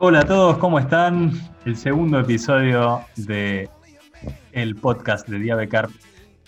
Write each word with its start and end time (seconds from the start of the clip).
Hola 0.00 0.20
a 0.20 0.24
todos, 0.24 0.58
¿cómo 0.58 0.78
están? 0.78 1.32
El 1.64 1.76
segundo 1.76 2.20
episodio 2.20 3.04
de 3.16 3.68
el 4.52 4.76
podcast 4.76 5.26
de 5.26 5.40
Diabecarp 5.40 5.90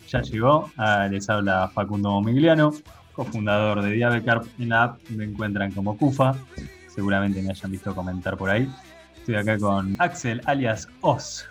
ya 0.06 0.22
llegó. 0.22 0.70
Ah, 0.76 1.08
les 1.10 1.28
habla 1.28 1.68
Facundo 1.74 2.10
Momigliano, 2.10 2.72
cofundador 3.12 3.82
de 3.82 3.90
Diabecarp. 3.90 4.46
En 4.60 4.68
la 4.68 4.84
app 4.84 5.00
me 5.08 5.24
encuentran 5.24 5.72
como 5.72 5.98
Cufa. 5.98 6.36
Seguramente 6.86 7.42
me 7.42 7.50
hayan 7.50 7.72
visto 7.72 7.92
comentar 7.92 8.36
por 8.36 8.50
ahí. 8.50 8.72
Estoy 9.16 9.34
acá 9.34 9.58
con 9.58 9.96
Axel, 9.98 10.40
alias 10.44 10.86
Oz. 11.00 11.44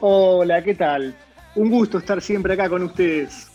Hola, 0.00 0.64
¿qué 0.64 0.74
tal? 0.74 1.14
Un 1.56 1.68
gusto 1.68 1.98
estar 1.98 2.22
siempre 2.22 2.54
acá 2.54 2.70
con 2.70 2.84
ustedes. 2.84 3.50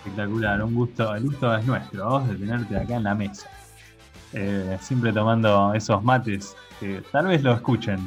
Espectacular, 0.00 0.62
un 0.62 0.74
gusto. 0.74 1.14
El 1.14 1.24
gusto 1.24 1.56
es 1.56 1.64
nuestro, 1.64 2.16
Oz, 2.16 2.28
de 2.28 2.34
tenerte 2.34 2.76
acá 2.76 2.96
en 2.96 3.04
la 3.04 3.14
mesa. 3.14 3.48
Eh, 4.32 4.78
siempre 4.80 5.12
tomando 5.12 5.74
esos 5.74 6.02
mates 6.04 6.56
que 6.78 7.02
tal 7.10 7.26
vez 7.26 7.42
lo 7.42 7.52
escuchen 7.52 7.98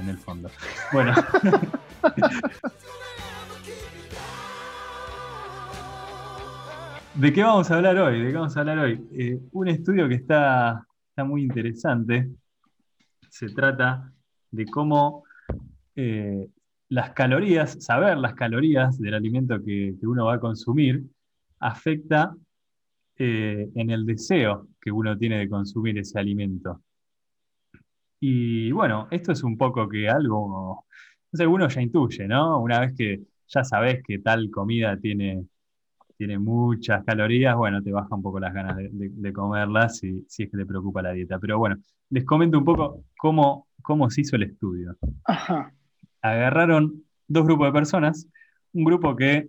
en 0.00 0.08
el 0.08 0.16
fondo. 0.16 0.48
Bueno. 0.92 1.12
¿De 7.14 7.32
qué 7.32 7.42
vamos 7.42 7.70
a 7.70 7.76
hablar 7.76 7.98
hoy? 7.98 8.22
¿De 8.22 8.28
qué 8.28 8.34
vamos 8.34 8.56
a 8.56 8.60
hablar 8.60 8.78
hoy? 8.78 9.04
Eh, 9.12 9.38
un 9.52 9.68
estudio 9.68 10.08
que 10.08 10.14
está, 10.14 10.86
está, 11.10 11.24
muy 11.24 11.42
interesante. 11.42 12.30
Se 13.28 13.48
trata 13.48 14.12
de 14.52 14.64
cómo 14.66 15.24
eh, 15.96 16.46
las 16.88 17.10
calorías, 17.10 17.76
saber 17.84 18.18
las 18.18 18.34
calorías 18.34 18.98
del 18.98 19.14
alimento 19.14 19.58
que, 19.58 19.96
que 20.00 20.06
uno 20.06 20.26
va 20.26 20.34
a 20.34 20.40
consumir, 20.40 21.02
afecta 21.58 22.34
eh, 23.18 23.68
en 23.74 23.90
el 23.90 24.06
deseo 24.06 24.68
que 24.80 24.92
uno 24.92 25.16
tiene 25.18 25.38
de 25.38 25.48
consumir 25.48 25.98
ese 25.98 26.18
alimento. 26.18 26.82
Y 28.20 28.70
bueno, 28.72 29.08
esto 29.10 29.32
es 29.32 29.42
un 29.42 29.56
poco 29.56 29.88
que 29.88 30.08
algo, 30.08 30.84
no 31.32 31.36
sé, 31.36 31.46
uno 31.46 31.68
ya 31.68 31.80
intuye, 31.80 32.26
¿no? 32.28 32.60
Una 32.60 32.80
vez 32.80 32.94
que 32.96 33.22
ya 33.48 33.64
sabes 33.64 34.02
que 34.04 34.18
tal 34.18 34.50
comida 34.50 34.96
tiene, 34.98 35.44
tiene 36.16 36.38
muchas 36.38 37.04
calorías, 37.04 37.56
bueno, 37.56 37.82
te 37.82 37.92
baja 37.92 38.14
un 38.14 38.22
poco 38.22 38.40
las 38.40 38.52
ganas 38.54 38.76
de, 38.76 39.32
comerlas 39.32 39.98
si, 39.98 40.24
si, 40.28 40.44
es 40.44 40.50
que 40.50 40.56
te 40.56 40.66
preocupa 40.66 41.02
la 41.02 41.12
dieta. 41.12 41.38
Pero 41.38 41.58
bueno, 41.58 41.76
les 42.10 42.24
comento 42.24 42.58
un 42.58 42.64
poco 42.64 43.04
cómo, 43.18 43.68
cómo 43.82 44.10
se 44.10 44.22
hizo 44.22 44.36
el 44.36 44.44
estudio. 44.44 44.96
Agarraron 46.22 47.04
dos 47.28 47.44
grupos 47.44 47.68
de 47.68 47.72
personas, 47.72 48.28
un 48.72 48.84
grupo 48.84 49.14
que 49.16 49.48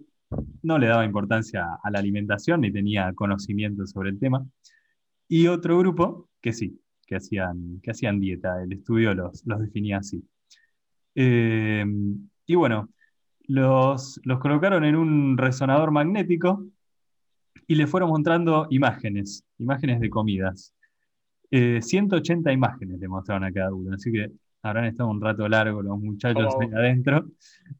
no 0.63 0.77
le 0.77 0.87
daba 0.87 1.05
importancia 1.05 1.65
a 1.81 1.91
la 1.91 1.99
alimentación 1.99 2.61
ni 2.61 2.71
tenía 2.71 3.13
conocimiento 3.13 3.85
sobre 3.87 4.09
el 4.09 4.19
tema. 4.19 4.45
Y 5.27 5.47
otro 5.47 5.77
grupo 5.79 6.29
que 6.41 6.53
sí, 6.53 6.79
que 7.05 7.15
hacían, 7.15 7.79
que 7.81 7.91
hacían 7.91 8.19
dieta. 8.19 8.61
El 8.63 8.73
estudio 8.73 9.13
los, 9.13 9.43
los 9.45 9.59
definía 9.59 9.97
así. 9.97 10.23
Eh, 11.15 11.85
y 12.45 12.55
bueno, 12.55 12.89
los, 13.47 14.19
los 14.23 14.39
colocaron 14.39 14.83
en 14.83 14.95
un 14.95 15.37
resonador 15.37 15.91
magnético 15.91 16.65
y 17.67 17.75
le 17.75 17.87
fueron 17.87 18.09
mostrando 18.09 18.67
imágenes, 18.69 19.43
imágenes 19.57 19.99
de 19.99 20.09
comidas. 20.09 20.73
180 21.51 22.49
eh, 22.49 22.53
imágenes 22.53 22.99
le 22.99 23.07
mostraron 23.07 23.43
a 23.43 23.51
cada 23.51 23.73
uno, 23.73 23.95
así 23.95 24.11
que 24.11 24.31
habrán 24.61 24.85
estado 24.85 25.09
un 25.09 25.19
rato 25.19 25.47
largo 25.49 25.81
los 25.81 25.99
muchachos 25.99 26.53
ahí 26.61 26.69
adentro. 26.71 27.25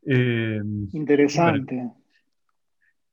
Eh, 0.06 0.60
Interesante 0.94 1.92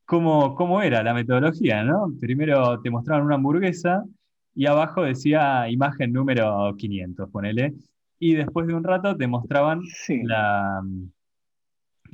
cómo, 0.07 0.83
era 0.83 1.03
la 1.03 1.15
metodología, 1.15 1.83
¿no? 1.85 2.13
Primero 2.21 2.81
te 2.81 2.91
mostraban 2.91 3.27
una 3.27 3.35
hamburguesa 3.35 4.05
y 4.55 4.67
abajo 4.67 5.03
decía 5.03 5.69
imagen 5.69 6.13
número 6.13 6.75
500, 6.77 7.31
ponele. 7.31 7.75
Y 8.19 8.35
después 8.35 8.67
de 8.67 8.75
un 8.75 8.85
rato 8.85 9.17
te 9.17 9.27
mostraban 9.27 9.83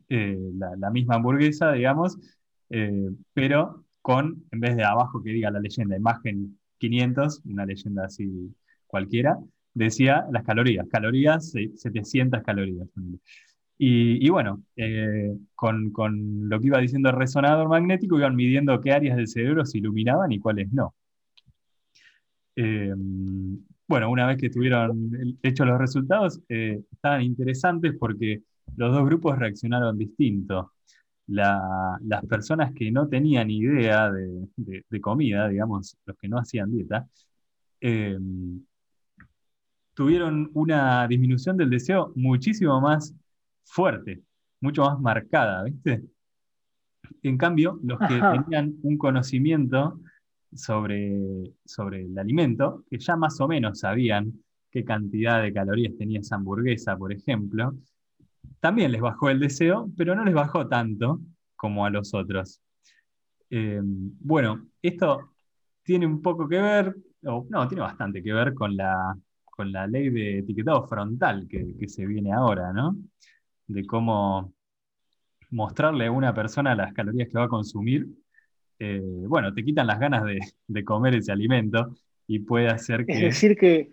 eh, 0.08 0.38
la, 0.54 0.74
la, 0.76 0.90
misma 0.90 1.16
hamburguesa, 1.16 1.72
digamos, 1.72 2.18
eh, 2.70 3.10
pero 3.32 3.84
con, 4.00 4.44
en 4.50 4.60
vez 4.60 4.76
de 4.76 4.84
abajo 4.84 5.22
que 5.22 5.30
diga 5.30 5.50
la 5.50 5.60
leyenda, 5.60 5.96
imagen 5.96 6.58
500, 6.78 7.42
una 7.44 7.66
leyenda 7.66 8.06
así 8.06 8.52
cualquiera, 8.86 9.38
decía 9.74 10.26
las 10.32 10.44
calorías, 10.44 10.86
calorías, 10.88 11.52
700 11.52 12.42
calorías. 12.42 12.88
Y, 13.78 14.28
bueno, 14.30 14.62
eh, 14.76 15.36
con, 15.54 15.92
lo 16.48 16.60
que 16.60 16.66
iba 16.68 16.78
diciendo 16.78 17.10
el 17.10 17.16
resonador 17.16 17.68
magnético, 17.68 18.16
iban 18.18 18.36
midiendo 18.36 18.80
qué 18.80 18.92
áreas 18.92 19.16
del 19.16 19.26
cerebro 19.28 19.64
se 19.64 19.78
iluminaban 19.78 20.30
y 20.30 20.38
cuáles 20.38 20.72
no. 20.72 20.94
Eh, 22.54 22.94
bueno, 23.88 24.10
una 24.10 24.26
vez 24.26 24.38
que 24.38 24.46
estuvieron 24.46 25.10
hechos 25.42 25.66
los 25.66 25.78
resultados, 25.78 26.40
eh, 26.48 26.80
estaban 26.92 27.22
interesantes 27.22 27.94
porque 27.98 28.42
los 28.76 28.92
dos 28.92 29.04
grupos 29.04 29.38
reaccionaron 29.38 29.98
distinto. 29.98 30.72
las 31.26 32.24
personas 32.28 32.72
que 32.74 32.90
no 32.90 33.08
tenían 33.08 33.50
idea 33.50 34.10
de, 34.12 35.00
comida, 35.00 35.48
digamos, 35.48 35.96
los 36.06 36.16
que 36.18 36.28
no 36.28 36.38
hacían 36.38 36.70
dieta, 36.70 37.08
tuvieron 39.94 40.50
una 40.54 41.06
disminución 41.08 41.56
del 41.56 41.70
deseo 41.70 42.12
muchísimo 42.14 42.80
más 42.80 43.14
fuerte, 43.64 44.22
mucho 44.60 44.84
más 44.84 45.00
marcada, 45.00 45.64
¿viste? 45.64 46.02
En 47.22 47.36
cambio, 47.36 47.78
los 47.82 47.98
que 47.98 48.20
tenían 48.20 48.74
un 48.82 48.96
conocimiento 48.96 50.00
sobre, 50.54 51.52
sobre 51.64 52.02
el 52.02 52.18
alimento, 52.18 52.84
que 52.90 52.98
ya 52.98 53.16
más 53.16 53.40
o 53.40 53.48
menos 53.48 53.80
sabían 53.80 54.32
qué 54.70 54.84
cantidad 54.84 55.42
de 55.42 55.52
calorías 55.52 55.96
tenía 55.96 56.20
esa 56.20 56.36
hamburguesa, 56.36 56.96
por 56.96 57.12
ejemplo, 57.12 57.74
también 58.60 58.92
les 58.92 59.00
bajó 59.00 59.30
el 59.30 59.40
deseo, 59.40 59.90
pero 59.96 60.14
no 60.14 60.24
les 60.24 60.34
bajó 60.34 60.66
tanto 60.68 61.20
como 61.56 61.84
a 61.84 61.90
los 61.90 62.14
otros. 62.14 62.60
Em, 63.50 64.12
bueno, 64.20 64.66
esto 64.80 65.32
tiene 65.82 66.06
un 66.06 66.22
poco 66.22 66.48
que 66.48 66.60
ver, 66.60 66.96
o 67.24 67.46
no, 67.50 67.68
tiene 67.68 67.82
bastante 67.82 68.22
que 68.22 68.32
ver 68.32 68.54
con 68.54 68.76
la, 68.76 69.16
con 69.44 69.70
la 69.70 69.86
ley 69.86 70.10
de 70.10 70.38
etiquetado 70.38 70.86
frontal 70.86 71.46
que, 71.48 71.76
que 71.78 71.88
se 71.88 72.06
viene 72.06 72.32
ahora, 72.32 72.72
¿no? 72.72 72.96
De 73.66 73.86
cómo 73.86 74.52
mostrarle 75.50 76.06
a 76.06 76.12
una 76.12 76.34
persona 76.34 76.74
las 76.74 76.92
calorías 76.92 77.28
que 77.28 77.38
va 77.38 77.44
a 77.44 77.48
consumir, 77.48 78.08
eh, 78.78 79.00
bueno, 79.00 79.54
te 79.54 79.64
quitan 79.64 79.86
las 79.86 80.00
ganas 80.00 80.24
de, 80.24 80.84
comer 80.84 81.14
ese 81.14 81.30
alimento 81.30 81.94
y 82.26 82.40
puede 82.40 82.68
hacer 82.68 83.06
que... 83.06 83.12
Es 83.12 83.20
decir, 83.20 83.56
que 83.56 83.92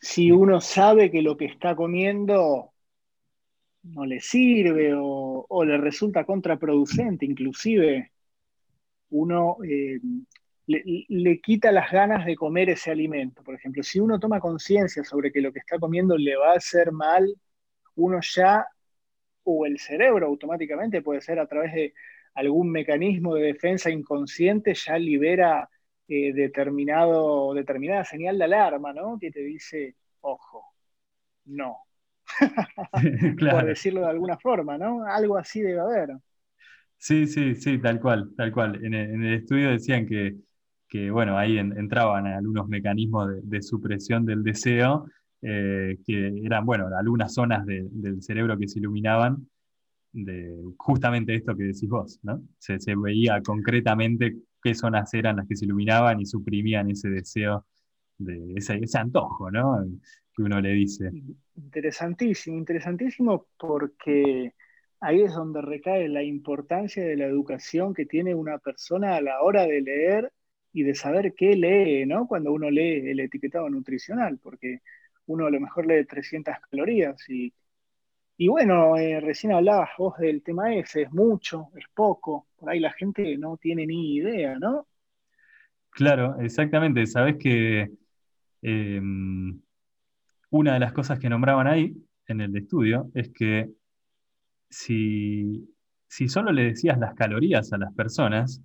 si 0.00 0.32
uno 0.32 0.60
sabe 0.60 1.10
que 1.10 1.22
lo 1.22 1.36
que 1.36 1.44
está 1.44 1.76
comiendo 1.76 2.72
no 3.84 4.06
le 4.06 4.18
sirve 4.20 4.92
o, 4.96 5.64
le 5.64 5.76
resulta 5.76 6.24
contraproducente, 6.24 7.26
inclusive 7.26 8.10
uno 9.10 9.58
eh, 9.62 10.00
le, 10.66 10.82
le, 11.08 11.40
quita 11.40 11.70
las 11.70 11.92
ganas 11.92 12.24
de 12.24 12.34
comer 12.34 12.70
ese 12.70 12.90
alimento. 12.90 13.42
Por 13.42 13.54
ejemplo, 13.54 13.82
si 13.82 14.00
uno 14.00 14.18
toma 14.18 14.40
conciencia 14.40 15.04
sobre 15.04 15.30
que 15.30 15.42
lo 15.42 15.52
que 15.52 15.60
está 15.60 15.78
comiendo 15.78 16.16
le 16.16 16.34
va 16.36 16.52
a 16.52 16.56
hacer 16.56 16.90
mal, 16.90 17.32
uno 17.96 18.18
ya 18.20 18.66
o 19.44 19.66
el 19.66 19.78
cerebro 19.78 20.26
automáticamente, 20.26 21.02
puede 21.02 21.20
ser 21.20 21.38
a 21.38 21.46
través 21.46 21.72
de 21.72 21.94
algún 22.34 22.70
mecanismo 22.70 23.34
de 23.34 23.46
defensa 23.46 23.90
inconsciente, 23.90 24.74
ya 24.74 24.98
libera 24.98 25.68
eh, 26.08 26.32
determinado, 26.32 27.54
determinada 27.54 28.04
señal 28.04 28.38
de 28.38 28.44
alarma, 28.44 28.92
¿no? 28.92 29.18
Que 29.18 29.30
te 29.30 29.40
dice, 29.40 29.94
ojo, 30.20 30.74
no. 31.46 31.78
Por 33.50 33.66
decirlo 33.66 34.00
de 34.00 34.10
alguna 34.10 34.36
forma, 34.38 34.76
¿no? 34.76 35.04
Algo 35.06 35.36
así 35.36 35.60
debe 35.60 35.80
haber. 35.80 36.10
Sí, 36.96 37.26
sí, 37.26 37.54
sí, 37.54 37.78
tal 37.78 38.00
cual, 38.00 38.30
tal 38.36 38.52
cual. 38.52 38.84
En 38.84 38.94
el, 38.94 39.34
estudio 39.34 39.70
decían 39.70 40.06
que, 40.06 41.10
bueno, 41.10 41.36
ahí 41.36 41.58
entraban 41.58 42.26
algunos 42.26 42.68
mecanismos 42.68 43.30
de, 43.42 43.62
supresión 43.62 44.24
del 44.24 44.42
deseo 44.42 45.06
eh, 45.46 45.98
que 46.06 46.40
eran, 46.42 46.64
bueno, 46.64 46.88
algunas 46.98 47.34
zonas 47.34 47.66
del 47.66 48.22
cerebro 48.22 48.56
que 48.56 48.66
se 48.66 48.78
iluminaban 48.78 49.46
de 50.10 50.56
justamente 50.78 51.34
esto 51.34 51.54
que 51.54 51.64
decís 51.64 51.86
vos, 51.86 52.18
¿no? 52.22 52.40
Se, 52.58 52.78
veía 52.96 53.42
concretamente 53.42 54.36
qué 54.62 54.74
zonas 54.74 55.12
eran 55.12 55.36
las 55.36 55.46
que 55.46 55.56
se 55.56 55.66
iluminaban 55.66 56.18
y 56.18 56.24
suprimían 56.24 56.90
ese 56.90 57.10
deseo, 57.10 57.66
de 58.16 58.54
ese, 58.56 58.80
antojo, 58.96 59.50
¿no? 59.50 59.84
Que 60.34 60.42
uno 60.42 60.62
le 60.62 60.70
dice. 60.70 61.10
Interesantísimo, 61.56 62.56
interesantísimo 62.56 63.46
porque 63.58 64.54
ahí 65.00 65.20
es 65.20 65.34
donde 65.34 65.60
recae 65.60 66.08
la 66.08 66.22
importancia 66.22 67.04
de 67.04 67.18
la 67.18 67.26
educación 67.26 67.92
que 67.92 68.06
tiene 68.06 68.34
una 68.34 68.56
persona 68.56 69.16
a 69.16 69.20
la 69.20 69.42
hora 69.42 69.66
de 69.66 69.82
leer 69.82 70.32
y 70.72 70.84
de 70.84 70.94
saber 70.94 71.34
qué 71.36 71.54
lee, 71.54 72.06
¿no? 72.06 72.26
Cuando 72.26 72.50
uno 72.50 72.70
lee 72.70 73.10
el 73.10 73.20
etiquetado 73.20 73.68
nutricional, 73.68 74.38
porque 74.38 74.80
uno 75.26 75.46
a 75.46 75.50
lo 75.50 75.60
mejor 75.60 75.86
lee 75.86 76.04
300 76.04 76.54
calorías 76.70 77.28
y, 77.28 77.52
y 78.36 78.48
bueno, 78.48 78.96
eh, 78.96 79.20
recién 79.20 79.52
hablabas 79.52 79.90
vos 79.98 80.16
del 80.18 80.42
tema 80.42 80.74
ese, 80.74 81.02
es 81.02 81.12
mucho, 81.12 81.68
es 81.76 81.84
poco, 81.94 82.48
por 82.56 82.70
ahí 82.70 82.80
la 82.80 82.92
gente 82.92 83.36
no 83.38 83.56
tiene 83.56 83.86
ni 83.86 84.16
idea, 84.16 84.58
¿no? 84.58 84.86
Claro, 85.90 86.38
exactamente, 86.40 87.06
sabes 87.06 87.36
que 87.38 87.90
em, 88.62 89.60
una 90.50 90.74
de 90.74 90.80
las 90.80 90.92
cosas 90.92 91.18
que 91.18 91.28
nombraban 91.28 91.68
ahí 91.68 91.94
en 92.26 92.40
el 92.40 92.56
estudio 92.56 93.10
es 93.14 93.30
que 93.30 93.70
si, 94.68 95.72
si 96.08 96.28
solo 96.28 96.50
le 96.50 96.64
decías 96.64 96.98
las 96.98 97.14
calorías 97.14 97.72
a 97.72 97.78
las 97.78 97.94
personas, 97.94 98.60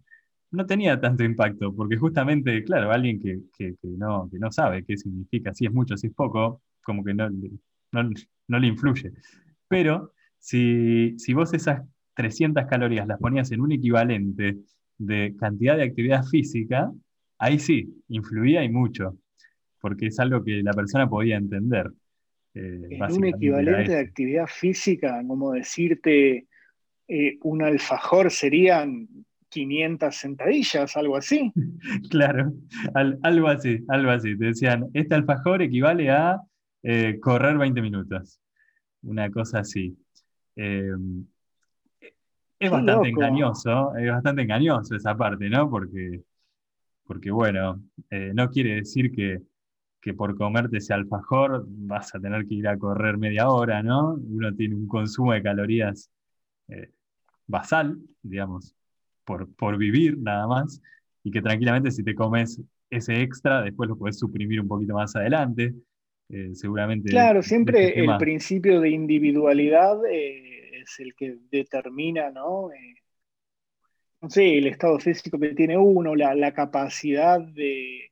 no 0.52 0.66
tenía 0.66 1.00
tanto 1.00 1.24
impacto, 1.24 1.74
porque 1.76 1.98
justamente, 1.98 2.64
claro, 2.64 2.92
alguien 2.92 3.20
que, 3.20 3.76
no, 3.84 4.30
no 4.32 4.52
sabe 4.52 4.84
qué 4.84 4.98
significa, 4.98 5.54
si 5.54 5.66
es 5.66 5.74
mucho, 5.74 5.96
si 5.96 6.08
es 6.08 6.14
poco, 6.14 6.62
como 6.84 7.04
que 7.04 7.14
no, 7.14 7.30
no, 7.92 8.60
le 8.60 8.68
influye. 8.68 9.12
Pero 9.68 10.14
si, 10.40 11.16
si 11.20 11.34
vos 11.34 11.54
esas 11.54 11.82
300 12.16 12.66
calorías 12.66 13.08
las 13.08 13.20
ponías 13.20 13.52
en 13.52 13.62
un 13.62 13.72
equivalente 13.72 14.58
de 14.98 15.36
cantidad 15.40 15.78
de 15.78 15.84
actividad 15.84 16.24
física, 16.26 16.92
ahí 17.38 17.60
sí, 17.60 18.04
influía 18.08 18.64
y 18.64 18.70
mucho, 18.70 19.18
porque 19.80 20.08
es 20.08 20.20
algo 20.20 20.44
que 20.44 20.64
la 20.64 20.74
persona 20.74 21.08
podía 21.08 21.38
entender. 21.38 21.92
Eh, 22.56 22.88
en 22.90 23.12
un 23.12 23.26
equivalente 23.26 23.92
de 23.92 24.00
actividad 24.00 24.48
física, 24.48 25.22
como 25.28 25.52
decirte, 25.52 26.48
eh, 27.08 27.38
un 27.42 27.64
alfajor 27.64 28.32
serían 28.32 29.08
500 29.50 30.16
sentadillas, 30.16 30.96
algo 30.98 31.18
así. 31.18 31.52
Claro, 32.10 32.54
algo 33.24 33.48
así, 33.48 33.84
algo 33.88 34.12
así. 34.12 34.38
Te 34.38 34.46
decían, 34.46 34.90
este 34.94 35.16
alfajor 35.16 35.62
equivale 35.62 36.10
a 36.10 36.40
eh, 36.84 37.20
correr 37.20 37.58
20 37.58 37.82
minutos. 37.82 38.40
Una 39.02 39.30
cosa 39.30 39.60
así. 39.60 39.98
Em, 40.56 41.26
es 42.60 42.70
bastante 42.70 43.10
engañoso, 43.10 43.96
es 43.96 44.12
bastante 44.12 44.42
engañoso 44.42 44.96
esa 44.96 45.16
parte, 45.16 45.50
¿no? 45.50 45.70
Porque, 45.70 46.22
porque 47.06 47.32
bueno, 47.32 47.82
eh, 48.10 48.32
no 48.34 48.50
quiere 48.50 48.76
decir 48.76 49.12
que, 49.14 49.42
que, 50.02 50.14
por 50.14 50.36
comerte 50.36 50.78
ese 50.78 50.94
alfajor 50.94 51.66
vas 51.68 52.14
a 52.14 52.20
tener 52.20 52.46
que 52.46 52.56
ir 52.56 52.68
a 52.68 52.78
correr 52.78 53.18
media 53.18 53.48
hora, 53.50 53.82
¿no? 53.82 54.16
Uno 54.16 54.54
tiene 54.54 54.76
un 54.76 54.88
consumo 54.88 55.32
de 55.32 55.42
calorías 55.42 56.12
eh, 56.68 56.92
basal, 57.48 57.98
digamos, 58.22 58.76
por, 59.58 59.78
vivir 59.78 60.18
nada 60.18 60.48
más, 60.48 60.82
y 61.24 61.32
que 61.32 61.42
tranquilamente 61.42 61.92
si 61.92 62.04
te 62.04 62.16
comes 62.16 62.62
ese 62.90 63.22
extra, 63.22 63.62
después 63.62 63.90
lo 63.90 63.98
puedes 63.98 64.18
suprimir 64.18 64.60
un 64.62 64.68
poquito 64.68 64.94
más 64.94 65.16
adelante. 65.16 65.74
Eh, 66.32 66.52
seguramente. 66.54 67.10
Claro, 67.10 67.42
siempre 67.42 68.00
el 68.00 68.18
principio 68.18 68.80
de 68.82 68.90
individualidad 68.90 69.98
eh, 70.06 70.82
es 70.82 71.00
el 71.00 71.16
que 71.16 71.38
determina, 71.50 72.30
¿no? 72.30 72.72
Eh, 72.72 72.96
no 74.22 74.30
sé, 74.30 74.58
el 74.58 74.68
estado 74.68 75.00
físico 75.00 75.40
que 75.40 75.56
tiene 75.56 75.76
uno, 75.78 76.16
la, 76.16 76.54
capacidad 76.54 77.40
de, 77.40 78.12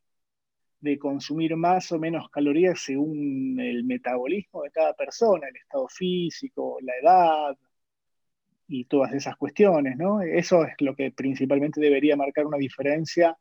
de, 0.80 0.98
consumir 0.98 1.56
más 1.56 1.92
o 1.92 2.00
menos 2.00 2.30
calorías 2.30 2.80
según 2.80 3.60
el 3.60 3.84
metabolismo 3.84 4.64
de 4.64 4.72
cada 4.72 4.94
persona, 4.94 5.48
el 5.48 5.58
estado 5.58 5.88
físico, 5.88 6.80
la 6.82 6.94
edad, 7.00 7.58
y 8.68 8.86
todas 8.86 9.14
esas 9.14 9.38
cuestiones, 9.38 9.98
¿no? 9.98 10.22
Eso 10.22 10.64
es 10.66 10.74
lo 10.80 10.96
que 10.96 11.12
principalmente 11.12 11.80
debería 11.80 12.16
marcar 12.16 12.46
una 12.46 12.58
diferencia 12.58 13.38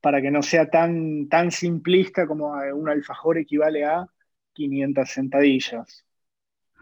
para 0.00 0.20
que 0.20 0.30
no 0.30 0.42
sea 0.42 0.68
tan, 0.68 1.28
tan 1.28 1.50
simplista 1.50 2.26
como 2.26 2.52
un 2.52 2.88
alfajor 2.88 3.38
equivale 3.38 3.84
a 3.84 4.06
500 4.52 5.08
sentadillas. 5.08 6.04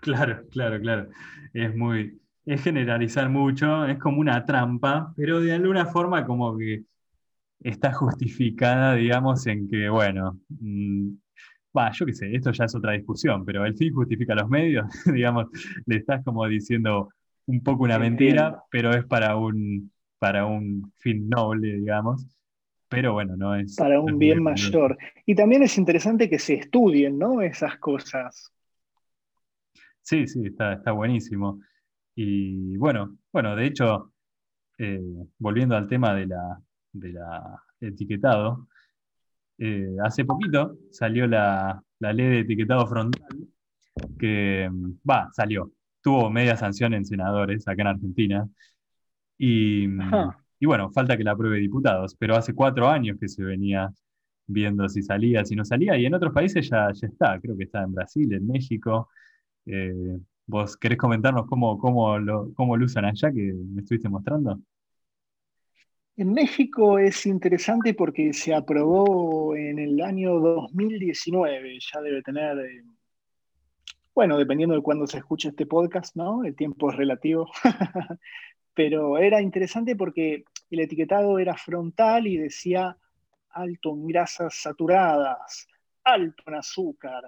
Claro, 0.01 0.45
claro, 0.51 0.81
claro. 0.81 1.09
Es 1.53 1.75
muy, 1.77 2.21
es 2.45 2.63
generalizar 2.63 3.29
mucho, 3.29 3.87
es 3.87 3.99
como 3.99 4.19
una 4.21 4.45
trampa, 4.45 5.13
pero 5.17 5.41
de 5.41 5.53
alguna 5.53 5.87
forma 5.87 6.27
como 6.27 6.57
que 6.59 6.85
está 7.61 7.93
justificada, 7.93 8.95
digamos, 8.97 9.47
en 9.47 9.69
que, 9.69 9.89
bueno, 9.89 10.41
mm, 10.49 11.11
va, 11.77 11.91
yo 11.93 12.07
qué 12.07 12.15
sé, 12.15 12.35
esto 12.35 12.53
ya 12.53 12.65
es 12.65 12.75
otra 12.75 12.93
discusión, 12.93 13.45
pero 13.45 13.65
el 13.65 13.77
fin 13.77 13.95
justifica 13.95 14.35
los 14.35 14.49
medios, 14.49 14.87
digamos, 15.15 15.47
le 15.87 15.97
estás 15.97 16.25
como 16.25 16.47
diciendo, 16.47 17.11
un 17.47 17.63
poco 17.63 17.85
una 17.85 17.99
mentira, 17.99 18.63
pero 18.71 18.91
es 18.91 19.05
para 19.05 19.37
un, 19.37 19.91
para 20.19 20.47
un 20.47 20.93
fin 20.97 21.29
noble, 21.29 21.75
digamos. 21.75 22.27
Pero 22.89 23.15
bueno, 23.15 23.37
no 23.37 23.55
es. 23.55 23.77
Para 23.77 24.01
un 24.01 24.19
bien 24.19 24.43
mayor. 24.43 24.99
Y 25.25 25.35
también 25.35 25.63
es 25.63 25.79
interesante 25.79 26.29
que 26.29 26.39
se 26.39 26.55
estudien, 26.55 27.19
¿no? 27.19 27.41
Esas 27.41 27.79
cosas. 27.79 28.53
Sí, 30.03 30.27
sí, 30.27 30.43
está, 30.45 30.75
está 30.75 30.93
buenísimo. 30.93 31.61
Y 32.15 32.77
bueno, 32.77 33.17
bueno, 33.33 33.57
de 33.57 33.67
hecho, 33.67 34.13
eh, 34.79 35.01
volviendo 35.39 35.77
al 35.77 35.89
tema 35.89 36.15
de 36.15 36.27
la, 36.27 36.61
de 36.93 37.13
la 37.13 37.63
etiquetado, 37.81 38.69
eh, 39.59 39.97
hace 40.05 40.25
poquito 40.25 40.77
salió 40.91 41.27
la, 41.27 41.83
la, 41.99 42.13
ley 42.13 42.29
de 42.29 42.39
etiquetado 42.41 42.87
frontal, 42.87 43.49
que 44.19 44.69
va, 45.09 45.31
salió, 45.33 45.73
tuvo 46.03 46.31
media 46.31 46.57
sanción 46.57 46.95
en 46.95 47.05
senadores 47.05 47.67
acá 47.69 47.83
en 47.83 47.89
Argentina. 47.89 48.49
Y, 49.39 49.87
y, 50.61 50.67
bueno, 50.67 50.91
falta 50.93 51.17
que 51.17 51.25
la 51.25 51.33
apruebe 51.33 51.59
diputados, 51.59 52.15
pero 52.19 52.37
hace 52.37 52.55
cuatro 52.55 52.89
años 52.89 53.19
que 53.21 53.29
se 53.29 53.43
venía 53.43 53.93
viendo 54.47 54.89
si 54.89 55.03
salía, 55.03 55.45
si 55.45 55.57
no 55.57 55.65
salía, 55.65 55.97
y 55.97 56.07
en 56.07 56.15
otros 56.15 56.33
países 56.33 56.69
ya, 56.69 56.91
ya 56.93 57.07
está, 57.07 57.41
creo 57.41 57.57
que 57.57 57.65
está 57.65 57.83
en 57.83 57.95
Brasil, 57.95 58.33
en 58.33 58.47
México. 58.47 59.09
Eh, 59.67 60.19
¿Vos 60.47 60.77
querés 60.77 60.99
comentarnos 60.99 61.47
cómo, 61.47 61.79
cómo, 61.79 62.19
lo, 62.19 62.53
cómo 62.55 62.77
lo 62.77 62.85
usan 62.85 63.05
allá 63.05 63.33
que 63.33 63.53
me 63.55 63.81
estuviste 63.81 64.09
mostrando? 64.09 64.61
En 66.17 66.33
México 66.33 66.99
es 66.99 67.25
interesante 67.25 67.95
porque 67.95 68.33
se 68.35 68.55
aprobó 68.55 69.57
en 69.57 69.79
el 69.79 70.01
año 70.03 70.39
2019, 70.41 71.79
ya 71.81 72.01
debe 72.03 72.23
tener 72.23 72.59
eh, 72.59 72.83
bueno, 74.15 74.37
dependiendo 74.37 74.75
de 74.75 74.83
cuándo 74.83 75.07
se 75.07 75.19
escuche 75.19 75.49
este 75.49 75.67
podcast, 75.67 76.17
¿no? 76.17 76.45
El 76.45 76.55
tiempo 76.55 76.91
es 76.91 76.97
relativo. 76.97 77.51
Pero 78.75 79.19
era 79.19 79.41
interesante 79.41 79.97
porque 79.97 80.45
el 80.71 80.81
etiquetado 80.81 81.39
era 81.39 81.57
frontal 81.57 82.27
y 82.27 82.37
decía 82.37 82.97
alto 83.51 83.95
en 83.95 84.07
grasas 84.07 84.55
saturadas, 84.55 85.67
alto 86.05 86.43
en 86.47 86.55
azúcar, 86.55 87.25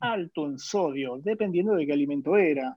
alto 0.00 0.46
en 0.46 0.58
sodio, 0.58 1.18
dependiendo 1.18 1.74
de 1.74 1.86
qué 1.86 1.92
alimento 1.92 2.36
era. 2.36 2.76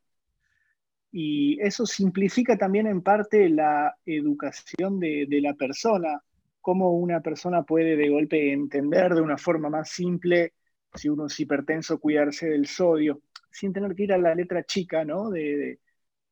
Y 1.12 1.60
eso 1.62 1.86
simplifica 1.86 2.58
también 2.58 2.88
en 2.88 3.02
parte 3.02 3.50
la 3.50 3.96
educación 4.06 5.00
de, 5.00 5.26
de 5.28 5.42
la 5.42 5.54
persona, 5.54 6.22
cómo 6.62 6.94
una 6.94 7.22
persona 7.22 7.64
puede 7.64 7.96
de 7.98 8.10
golpe 8.10 8.54
entender 8.54 9.16
de 9.16 9.22
una 9.22 9.38
forma 9.38 9.70
más 9.70 9.90
simple 9.90 10.54
si 10.94 11.10
uno 11.10 11.28
es 11.28 11.40
hipertenso, 11.40 12.00
cuidarse 12.00 12.48
del 12.48 12.66
sodio 12.66 13.22
sin 13.52 13.74
tener 13.74 13.96
que 13.96 14.04
ir 14.04 14.14
a 14.14 14.18
la 14.18 14.36
letra 14.36 14.64
chica, 14.64 15.04
¿no? 15.06 15.30
De, 15.30 15.80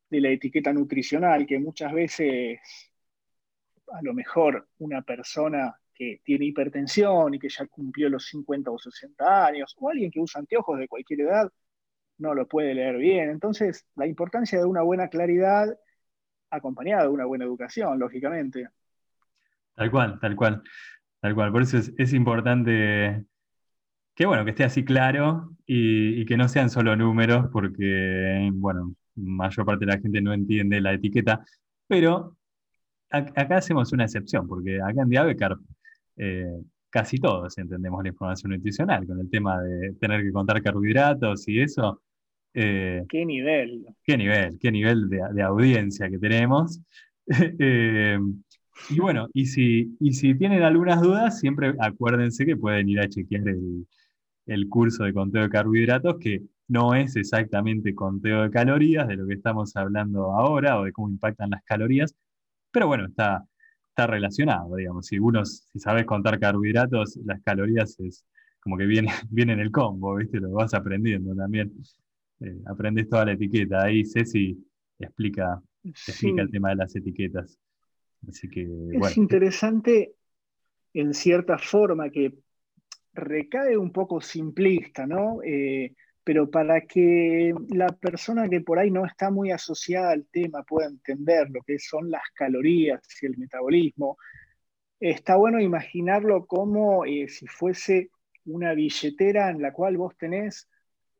la 0.09 0.29
etiqueta 0.29 0.71
nutricional, 0.71 1.45
que 1.45 1.59
muchas 1.59 1.91
veces 1.91 2.59
a 3.91 4.01
lo 4.01 4.13
mejor 4.13 4.69
una 4.79 5.01
persona 5.01 5.75
que 5.93 6.21
tiene 6.23 6.45
hipertensión 6.45 7.33
y 7.33 7.39
que 7.39 7.49
ya 7.49 7.65
cumplió 7.67 8.09
los 8.09 8.25
50 8.27 8.71
o 8.71 8.77
60 8.79 9.45
años, 9.47 9.75
o 9.77 9.89
alguien 9.89 10.09
que 10.11 10.21
usa 10.21 10.39
anteojos 10.39 10.79
de 10.79 10.87
cualquier 10.87 11.21
edad, 11.21 11.51
no 12.19 12.33
lo 12.33 12.47
puede 12.47 12.73
leer 12.73 12.97
bien. 12.97 13.29
Entonces, 13.29 13.85
la 13.95 14.07
importancia 14.07 14.59
de 14.59 14.65
una 14.65 14.81
buena 14.81 15.09
claridad 15.09 15.77
acompañada 16.49 17.03
de 17.03 17.09
una 17.09 17.25
buena 17.25 17.45
educación, 17.45 17.99
lógicamente. 17.99 18.69
Tal 19.75 19.91
cual, 19.91 20.19
tal 20.19 20.35
cual, 20.35 20.63
tal 21.19 21.35
cual. 21.35 21.51
Por 21.51 21.63
eso 21.63 21.77
es, 21.77 21.93
es 21.97 22.13
importante 22.13 23.25
que 24.17 24.25
bueno, 24.25 24.43
que 24.43 24.49
esté 24.49 24.63
así 24.63 24.83
claro 24.83 25.51
y, 25.67 26.25
que 26.25 26.37
no 26.37 26.47
sean 26.49 26.71
solo 26.71 26.95
números, 26.95 27.49
porque, 27.53 28.49
bueno, 28.51 28.95
mayor 29.15 29.63
parte 29.63 29.85
de 29.85 29.91
la 29.91 29.99
gente 29.99 30.21
no 30.21 30.33
entiende 30.33 30.81
la 30.81 30.93
etiqueta, 30.93 31.45
pero 31.85 32.35
acá 33.11 33.57
hacemos 33.57 33.93
una 33.93 34.05
excepción, 34.05 34.47
porque 34.47 34.81
acá 34.81 35.03
en 35.03 35.09
Diabecar 35.09 35.55
eh, 36.15 36.51
casi 36.89 37.19
todos 37.19 37.59
entendemos 37.59 38.01
la 38.01 38.09
información 38.09 38.53
nutricional, 38.53 39.05
con 39.05 39.19
el 39.19 39.29
tema 39.29 39.61
de 39.61 39.93
tener 40.01 40.23
que 40.23 40.31
contar 40.31 40.63
carbohidratos 40.63 41.47
y 41.47 41.61
eso. 41.61 42.01
Eh, 42.55 43.03
¿Qué 43.07 43.23
nivel? 43.23 43.85
¿Qué 44.03 44.17
nivel? 44.17 44.57
¿Qué 44.59 44.71
nivel 44.71 45.09
de, 45.09 45.43
audiencia 45.43 46.09
que 46.09 46.17
tenemos? 46.17 46.81
Eh, 47.59 48.17
y 48.89 48.99
bueno, 48.99 49.27
y 49.33 49.47
si, 49.47 49.97
y 49.99 50.13
si 50.13 50.33
tienen 50.35 50.63
algunas 50.63 51.01
dudas, 51.01 51.39
siempre 51.39 51.73
acuérdense 51.79 52.45
que 52.45 52.55
pueden 52.55 52.87
ir 52.87 53.01
a 53.01 53.09
chequear 53.09 53.49
el, 53.49 53.85
el 54.47 54.69
curso 54.69 55.03
de 55.03 55.13
conteo 55.13 55.43
de 55.43 55.49
carbohidratos, 55.49 56.17
que 56.19 56.43
no 56.67 56.95
es 56.95 57.15
exactamente 57.15 57.93
conteo 57.93 58.43
de 58.43 58.51
calorías, 58.51 59.07
de 59.07 59.15
lo 59.15 59.27
que 59.27 59.35
estamos 59.35 59.75
hablando 59.75 60.31
ahora, 60.31 60.79
o 60.79 60.83
de 60.83 60.91
cómo 60.91 61.09
impactan 61.09 61.51
las 61.51 61.63
calorías, 61.63 62.15
pero 62.71 62.87
bueno, 62.87 63.05
está, 63.05 63.45
está 63.89 64.07
relacionado, 64.07 64.75
digamos. 64.75 65.07
Si 65.07 65.19
uno, 65.19 65.45
si 65.45 65.79
sabes 65.79 66.05
contar 66.05 66.39
carbohidratos, 66.39 67.17
las 67.25 67.41
calorías 67.41 67.99
es 67.99 68.25
como 68.59 68.77
que 68.77 68.85
viene, 68.85 69.09
viene 69.29 69.53
en 69.53 69.59
el 69.59 69.71
combo, 69.71 70.15
¿viste? 70.15 70.39
Lo 70.39 70.51
vas 70.51 70.73
aprendiendo 70.73 71.35
también. 71.35 71.73
Eh, 72.39 72.59
aprendes 72.65 73.09
toda 73.09 73.25
la 73.25 73.31
etiqueta. 73.33 73.83
Ahí 73.83 74.05
Ceci 74.05 74.57
explica, 74.99 75.61
explica 75.83 76.41
el 76.41 76.51
tema 76.51 76.69
de 76.69 76.75
las 76.75 76.95
etiquetas. 76.95 77.57
Así 78.27 78.49
que, 78.49 78.67
es 78.91 79.17
interesante 79.17 80.13
en 80.93 81.13
cierta 81.13 81.57
forma 81.57 82.09
que 82.09 82.33
recae 83.17 83.77
un 83.77 83.91
poco 83.91 84.21
simplista, 84.21 85.05
¿no? 85.05 85.41
Eh, 85.43 85.93
pero 86.23 86.49
para 86.49 86.81
que 86.81 87.53
la 87.69 87.87
persona 87.87 88.49
que 88.49 88.61
por 88.61 88.79
ahí 88.79 88.91
no 88.91 89.05
está 89.05 89.31
muy 89.31 89.51
asociada 89.51 90.11
al 90.11 90.27
tema 90.27 90.63
pueda 90.63 90.87
entender 90.87 91.49
lo 91.49 91.61
que 91.63 91.79
son 91.79 92.11
las 92.11 92.23
calorías 92.33 93.01
y 93.21 93.25
el 93.27 93.37
metabolismo, 93.37 94.17
está 94.99 95.35
bueno 95.37 95.59
imaginarlo 95.59 96.45
como 96.45 97.05
eh, 97.05 97.27
si 97.29 97.47
fuese 97.47 98.11
una 98.45 98.73
billetera 98.73 99.49
en 99.49 99.61
la 99.61 99.73
cual 99.73 99.97
vos 99.97 100.17
tenés 100.17 100.69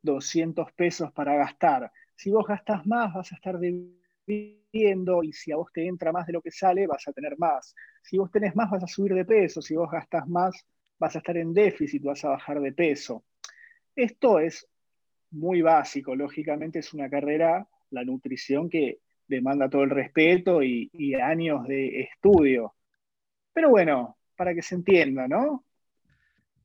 200 0.01 0.71
pesos 0.73 1.11
para 1.13 1.35
gastar. 1.35 1.91
Si 2.15 2.31
vos 2.31 2.45
gastas 2.47 2.85
más, 2.85 3.13
vas 3.13 3.31
a 3.31 3.35
estar 3.35 3.57
debiendo 3.59 5.23
y 5.23 5.33
si 5.33 5.51
a 5.51 5.57
vos 5.57 5.71
te 5.73 5.87
entra 5.87 6.11
más 6.11 6.27
de 6.27 6.33
lo 6.33 6.41
que 6.41 6.51
sale, 6.51 6.87
vas 6.87 7.07
a 7.07 7.13
tener 7.13 7.37
más. 7.37 7.75
Si 8.03 8.17
vos 8.17 8.31
tenés 8.31 8.55
más, 8.55 8.69
vas 8.69 8.83
a 8.83 8.87
subir 8.87 9.13
de 9.13 9.25
peso. 9.25 9.61
Si 9.61 9.75
vos 9.75 9.89
gastas 9.91 10.27
más, 10.27 10.65
vas 10.99 11.15
a 11.15 11.19
estar 11.19 11.37
en 11.37 11.53
déficit, 11.53 12.03
vas 12.03 12.23
a 12.25 12.29
bajar 12.29 12.59
de 12.59 12.71
peso. 12.71 13.23
Esto 13.95 14.39
es 14.39 14.67
muy 15.31 15.61
básico, 15.61 16.15
lógicamente 16.15 16.79
es 16.79 16.93
una 16.93 17.09
carrera, 17.09 17.67
la 17.91 18.03
nutrición, 18.03 18.69
que 18.69 18.99
demanda 19.27 19.69
todo 19.69 19.83
el 19.83 19.89
respeto 19.89 20.63
y, 20.63 20.89
años 21.15 21.67
de 21.67 22.01
estudio. 22.01 22.73
Pero 23.53 23.69
bueno, 23.69 24.17
para 24.35 24.53
que 24.53 24.61
se 24.61 24.75
entienda, 24.75 25.27
¿no? 25.27 25.65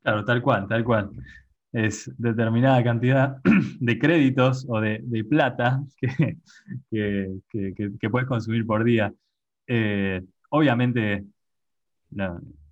Claro, 0.03 0.25
tal 0.25 0.43
cual, 0.43 0.69
tal 0.69 0.85
cual. 0.85 1.11
Es 1.73 2.13
determinada 2.19 2.85
cantidad 2.85 3.39
de 3.81 3.99
créditos 3.99 4.67
o 4.69 4.81
de, 4.81 5.25
plata 5.29 5.83
que, 6.91 8.09
puedes 8.11 8.29
consumir 8.29 8.67
por 8.67 8.85
día. 8.85 9.13
Eh, 9.67 10.23
obviamente, 10.51 11.25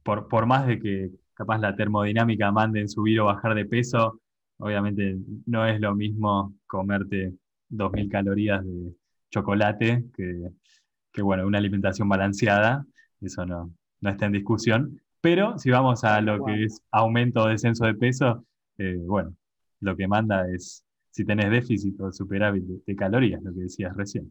por, 0.02 0.46
más 0.46 0.66
de 0.66 0.80
que 0.80 1.10
capaz 1.40 1.58
la 1.58 1.74
termodinámica 1.74 2.52
mande 2.52 2.80
en 2.80 2.88
subir 2.90 3.18
o 3.18 3.24
bajar 3.24 3.54
de 3.54 3.64
peso, 3.64 4.20
obviamente 4.58 5.16
no 5.46 5.66
es 5.66 5.80
lo 5.80 5.94
mismo 5.94 6.54
comerte 6.66 7.32
2.000 7.70 8.10
calorías 8.10 8.62
de 8.62 8.92
chocolate 9.30 10.04
que, 10.14 11.22
bueno, 11.22 11.46
una 11.46 11.56
alimentación 11.56 12.10
balanceada. 12.10 12.84
Eso 13.22 13.46
no, 13.46 13.72
no 14.02 14.10
está 14.10 14.26
en 14.26 14.32
discusión. 14.32 15.00
Pero 15.22 15.58
si 15.58 15.70
vamos 15.70 16.04
a 16.04 16.20
lo 16.20 16.44
que 16.44 16.64
es 16.64 16.82
aumento 16.90 17.44
o 17.44 17.48
descenso 17.48 17.86
de 17.86 17.94
peso, 17.94 18.44
eh, 18.76 18.98
bueno, 19.00 19.34
lo 19.80 19.96
que 19.96 20.06
manda 20.06 20.46
es 20.46 20.84
si 21.10 21.24
tenés 21.24 21.50
déficit 21.50 21.98
o 22.02 22.12
superávit 22.12 22.64
de, 22.84 22.96
calorías, 22.96 23.42
lo 23.42 23.54
que 23.54 23.60
decías 23.60 23.96
recién. 23.96 24.30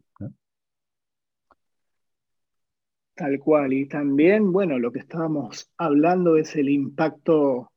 Tal 3.20 3.38
cual. 3.38 3.70
Y 3.74 3.86
también, 3.86 4.50
bueno, 4.50 4.78
lo 4.78 4.90
que 4.90 5.00
estábamos 5.00 5.70
hablando 5.76 6.38
es 6.38 6.56
el 6.56 6.70
impacto, 6.70 7.70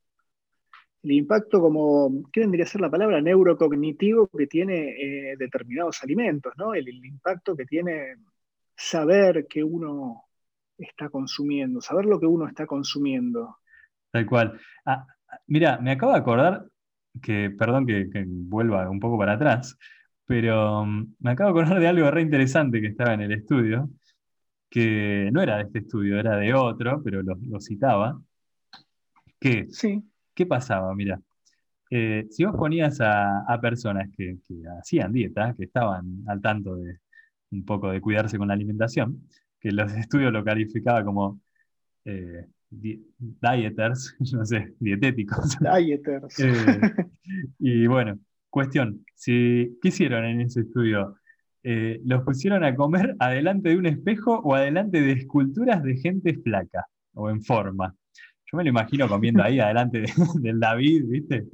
el 1.02 1.12
impacto 1.12 1.60
como, 1.60 2.24
¿qué 2.32 2.40
vendría 2.40 2.64
a 2.64 2.68
ser 2.68 2.80
la 2.80 2.90
palabra? 2.90 3.20
Neurocognitivo 3.20 4.30
que 4.30 4.48
tiene 4.48 4.92
eh, 4.92 5.36
determinados 5.38 6.02
alimentos, 6.02 6.54
¿no? 6.56 6.74
el 6.74 6.88
impacto 6.88 7.58
que 7.58 7.66
tiene 7.66 8.16
saber 8.74 9.46
que 9.50 9.62
uno 9.66 10.24
está 10.78 11.10
consumiendo, 11.10 11.82
saber 11.82 12.06
lo 12.06 12.22
que 12.22 12.26
uno 12.26 12.48
está 12.48 12.66
consumiendo. 12.66 13.58
Tal 14.12 14.26
cual. 14.26 14.58
Ah, 14.86 15.06
mira, 15.48 15.78
me 15.80 15.92
acabo 15.92 16.14
de 16.14 16.20
acordar 16.20 16.66
que, 17.22 17.50
perdón 17.50 17.86
que, 17.86 18.24
vuelva 18.26 18.90
un 18.90 19.02
poco 19.02 19.18
para 19.18 19.34
atrás, 19.34 19.78
pero 20.26 20.86
mm, 20.86 21.16
me 21.20 21.32
acabo 21.32 21.54
de 21.54 21.60
acordar 21.60 21.82
de 21.82 21.88
algo 21.90 22.10
re 22.10 22.22
interesante 22.22 22.80
que 22.80 22.88
estaba 22.88 23.14
en 23.14 23.22
el 23.24 23.34
estudio, 23.34 23.90
que 24.74 25.30
no 25.32 25.40
era 25.44 25.58
de 25.58 25.64
este 25.66 25.80
estudio, 25.80 26.20
era 26.20 26.36
de 26.38 26.52
otro, 26.52 27.00
pero 27.04 27.22
lo, 27.22 27.60
citaba. 27.60 28.20
Que, 29.40 29.68
sí. 29.70 30.02
¿Qué 30.34 30.48
pasaba? 30.48 30.96
Mira, 30.96 31.22
eh, 31.92 32.26
si 32.32 32.44
vos 32.44 32.56
ponías 32.56 32.98
a, 33.00 33.60
personas 33.62 34.10
que, 34.18 34.40
que, 34.48 34.64
hacían 34.80 35.12
dieta, 35.12 35.54
que 35.56 35.66
estaban 35.66 36.24
al 36.26 36.42
tanto 36.42 36.76
de 36.78 36.98
un 37.52 37.64
poco 37.66 37.92
de 37.92 38.02
cuidarse 38.02 38.40
con 38.40 38.48
la 38.48 38.56
alimentación, 38.56 39.30
que 39.60 39.72
los 39.72 39.94
estudios 39.94 40.34
lo 40.34 40.44
calificaba 40.44 41.06
como 41.06 41.40
eh, 42.06 42.48
dieters, 42.72 44.16
no 44.34 44.44
sé, 44.44 44.74
dietéticos. 44.80 45.56
Dieters. 45.60 46.40
Eh, 46.40 46.82
y 47.60 47.86
bueno, 47.86 48.18
cuestión, 48.50 49.06
si, 49.14 49.78
¿qué 49.84 49.90
hicieron 49.90 50.26
en 50.26 50.42
ese 50.42 50.62
estudio? 50.62 51.16
Eh, 51.64 52.02
los 52.06 52.24
pusieron 52.24 52.64
a 52.64 52.76
comer 52.76 53.16
adelante 53.20 53.70
de 53.70 53.78
un 53.78 53.86
espejo 53.86 54.40
o 54.40 54.56
adelante 54.56 55.02
de 55.02 55.14
esculturas 55.14 55.82
de 55.84 55.98
gente 55.98 56.34
flaca 56.36 56.86
o 57.14 57.30
en 57.30 57.42
forma. 57.42 57.96
Yo 58.52 58.58
me 58.58 58.64
lo 58.64 58.70
imagino 58.70 59.08
comiendo 59.08 59.44
ahí 59.44 59.60
adelante 59.60 60.06
del 60.36 60.60
David, 60.60 61.06
¿viste? 61.08 61.46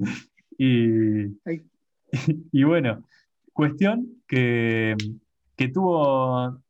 Y, 0.58 1.26
y, 2.52 2.64
bueno, 2.64 3.04
cuestión 3.52 4.06
que, 4.26 4.96
que 5.56 5.68
tuvo 5.68 6.60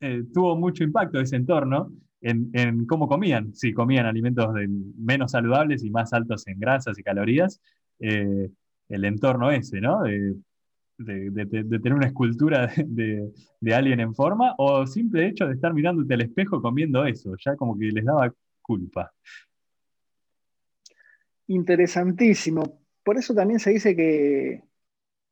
eh, 0.00 0.24
tuvo 0.32 0.56
mucho 0.56 0.82
impacto 0.82 1.20
ese 1.20 1.36
entorno 1.36 1.92
en, 2.22 2.86
cómo 2.86 3.06
comían. 3.06 3.54
Si 3.54 3.72
comían 3.72 4.06
alimentos 4.06 4.48
menos 4.98 5.32
saludables 5.32 5.84
y 5.84 5.90
más 5.90 6.12
altos 6.12 6.46
en 6.46 6.58
grasas 6.58 6.98
y 6.98 7.02
calorías, 7.02 7.60
eh, 7.98 8.50
el 8.88 9.04
entorno 9.04 9.50
ese, 9.50 9.80
¿no? 9.80 10.02
De, 10.02 10.34
tener 11.04 11.94
una 11.94 12.06
escultura 12.06 12.70
de, 12.86 13.32
alguien 13.74 14.00
en 14.00 14.14
forma 14.14 14.54
o 14.58 14.86
simple 14.86 15.28
hecho 15.28 15.46
de 15.46 15.54
estar 15.54 15.72
mirándote 15.74 16.14
al 16.14 16.22
espejo 16.22 16.60
comiendo 16.60 17.04
eso, 17.04 17.34
ya 17.44 17.56
como 17.56 17.78
que 17.78 17.86
les 17.86 18.04
daba 18.04 18.32
culpa. 18.62 19.12
Interesantísimo. 21.48 22.80
Por 23.02 23.16
eso 23.18 23.34
también 23.34 23.58
se 23.58 23.70
dice 23.70 23.96
que 23.96 24.62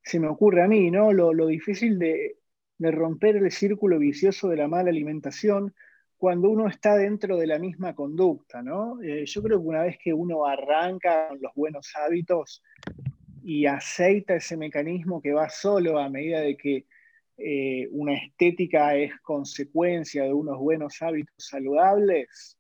se 0.03 0.19
me 0.19 0.27
ocurre 0.27 0.63
a 0.63 0.69
mí, 0.69 0.91
¿no? 0.91 1.13
lo 1.13 1.47
difícil 1.47 1.99
de, 1.99 2.39
de 2.79 2.91
romper 2.93 3.37
el 3.37 3.51
círculo 3.51 3.99
vicioso 3.99 4.49
de 4.49 4.57
la 4.57 4.69
mala 4.69 4.91
alimentación 4.91 5.75
cuando 6.17 6.49
uno 6.49 6.67
está 6.67 6.97
dentro 6.97 7.37
de 7.37 7.47
la 7.47 7.59
misma 7.59 7.95
conducta, 7.95 8.61
¿no? 8.63 9.01
Eh, 9.03 9.25
yo 9.25 9.43
creo 9.43 9.61
que 9.61 9.67
una 9.67 9.83
vez 9.83 9.99
que 10.03 10.13
uno 10.13 10.47
arranca 10.47 11.29
con 11.29 11.41
los 11.41 11.55
buenos 11.55 11.93
hábitos 11.95 12.63
y 13.49 13.65
aceita 13.65 14.35
ese 14.35 14.59
mecanismo 14.59 15.23
que 15.23 15.33
va 15.33 15.49
solo 15.49 15.99
a 15.99 16.11
medida 16.11 16.43
de 16.43 16.55
que 16.55 16.85
eh, 17.39 17.89
una 17.93 18.13
estética 18.13 18.95
es 18.95 19.19
consecuencia 19.23 20.25
de 20.25 20.35
unos 20.35 20.59
buenos 20.59 21.01
hábitos 21.01 21.35
saludables, 21.39 22.59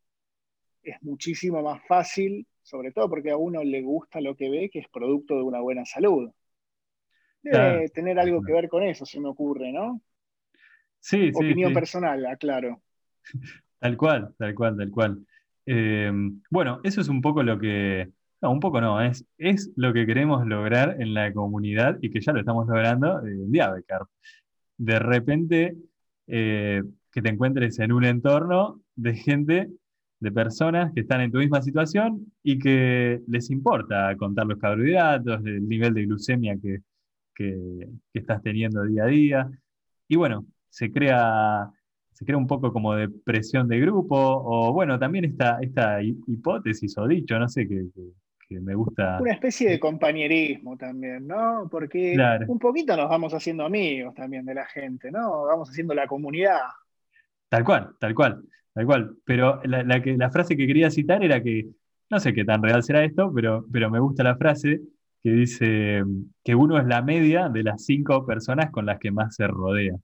es 0.83 0.97
muchísimo 1.03 1.63
más 1.63 1.87
fácil, 1.87 2.47
sobre 2.63 2.91
todo 2.91 3.11
porque 3.11 3.31
a 3.31 3.37
uno 3.37 3.63
le 3.63 3.83
gusta 3.83 4.23
lo 4.23 4.35
que 4.35 4.49
ve, 4.49 4.71
que 4.71 4.79
es 4.79 4.89
producto 4.89 5.37
de 5.37 5.43
una 5.43 5.61
buena 5.61 5.85
salud. 5.85 6.31
Debe 7.43 7.91
tener 7.91 8.19
algo 8.19 8.43
que 8.43 8.55
ver 8.55 8.71
con 8.71 8.83
eso, 8.83 9.05
se 9.05 9.21
me 9.21 9.29
ocurre, 9.29 9.71
¿no? 9.71 10.01
Sí, 11.01 11.31
Opinión 11.35 11.75
personal, 11.75 12.25
aclaro. 12.25 12.81
Tal 13.79 13.97
cual, 13.99 14.35
tal 14.39 14.55
cual, 14.55 14.77
tal 14.77 14.91
cual. 14.91 15.27
Eh, 15.67 16.11
bueno, 16.51 16.81
eso 16.83 17.01
es 17.03 17.09
un 17.09 17.21
poco 17.21 17.45
lo 17.45 17.59
que, 17.59 18.11
no, 18.41 18.51
un 18.53 18.61
poco 18.61 18.81
no, 18.81 19.01
es, 19.01 19.25
es 19.39 19.71
lo 19.77 19.93
que 19.93 20.07
queremos 20.07 20.47
lograr 20.47 20.97
en 21.01 21.15
la 21.15 21.33
comunidad 21.33 21.99
y 22.01 22.11
que 22.11 22.21
ya 22.21 22.33
lo 22.33 22.41
estamos 22.41 22.67
logrando 22.69 23.25
en 23.27 23.51
Diabecar. 23.51 24.03
De 24.77 24.99
repente, 24.99 25.77
eh, 26.27 26.83
que 27.13 27.23
te 27.23 27.29
encuentres 27.31 27.79
en 27.81 27.93
un 27.93 28.05
entorno 28.05 28.81
de 28.95 29.15
gente, 29.15 29.71
de 30.21 30.33
personas 30.33 30.93
que 30.95 31.01
están 31.01 31.21
en 31.21 31.33
tu 31.33 31.39
misma 31.39 31.63
situación 31.63 32.33
y 32.43 32.59
que 32.59 33.21
les 33.29 33.51
importa 33.51 34.17
contar 34.17 34.47
los 34.47 34.59
carbohidratos, 34.59 35.45
el 35.45 35.69
nivel 35.69 35.95
de 35.95 36.07
glucemia 36.07 36.57
que, 36.61 36.81
que 37.35 37.89
estás 38.13 38.43
teniendo 38.43 38.85
día 38.85 39.05
a 39.05 39.07
día. 39.07 39.51
Y 40.09 40.17
bueno, 40.17 40.47
se 40.69 40.93
crea, 40.93 41.71
se 42.13 42.25
crea 42.25 42.37
un 42.37 42.47
poco 42.47 42.73
como 42.73 42.95
de 42.95 43.09
presión 43.09 43.69
de 43.69 43.81
grupo, 43.81 44.17
o 44.17 44.73
bueno, 44.73 44.99
también 44.99 45.25
esta, 45.25 45.59
esta 45.61 46.03
hipótesis 46.03 46.97
o 46.99 47.07
dicho, 47.07 47.39
no 47.39 47.49
sé, 47.49 47.69
que, 47.69 47.87
me 48.51 48.75
gusta. 48.75 49.19
Una 49.21 49.33
especie 49.33 49.71
de 49.71 49.79
compañerismo 49.79 50.77
también, 50.77 51.27
¿no? 51.27 51.69
Porque 51.71 52.17
un 52.47 52.59
poquito 52.59 52.97
nos 52.97 53.09
vamos 53.09 53.33
haciendo 53.35 53.65
amigos 53.65 54.15
también 54.15 54.45
de 54.45 54.55
la 54.55 54.67
gente, 54.67 55.11
¿no? 55.11 55.45
Vamos 55.45 55.71
haciendo 55.71 55.95
la 55.95 56.07
comunidad. 56.07 56.61
Tal 57.49 57.65
cual, 57.65 57.95
tal 57.99 58.15
cual, 58.15 58.43
tal 58.73 58.87
cual. 58.87 59.17
Pero 59.25 59.61
la, 59.65 60.03
que, 60.03 60.17
la 60.17 60.31
frase 60.31 60.57
que 60.57 60.67
quería 60.67 60.91
citar 60.91 61.23
era 61.25 61.43
que, 61.43 61.69
no 62.11 62.21
sé 62.21 62.33
qué 62.33 62.45
tan 62.45 62.63
real 62.63 62.83
será 62.83 63.05
esto, 63.05 63.33
pero, 63.35 63.67
pero 63.73 63.91
me 63.91 64.01
gusta 64.01 64.23
la 64.23 64.37
frase 64.37 64.81
que 65.23 65.31
dice 65.31 66.03
que 66.45 66.55
uno 66.55 66.79
es 66.79 66.87
la 66.87 67.03
media 67.03 67.49
de 67.49 67.63
las 67.63 67.85
cinco 67.85 68.25
personas 68.25 68.71
con 68.71 68.87
las 68.87 68.99
que 68.99 69.11
más 69.11 69.35
se 69.35 69.47
rodea. 69.47 69.95